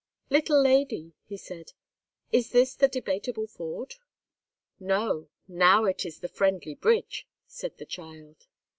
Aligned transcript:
"Little 0.31 0.59
lady," 0.59 1.13
he 1.25 1.37
said, 1.37 1.73
"is 2.31 2.49
this 2.49 2.73
the 2.73 2.87
Debateable 2.87 3.45
Ford?" 3.45 3.97
"No; 4.79 5.29
now 5.47 5.85
it 5.85 6.07
is 6.07 6.21
the 6.21 6.27
Friendly 6.27 6.73
Bridge," 6.73 7.27
said 7.45 7.77
the 7.77 7.85
child. 7.85 8.47